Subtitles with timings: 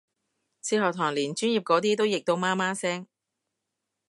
[0.63, 3.05] 哲學堂連專業嗰啲都譯到媽媽聲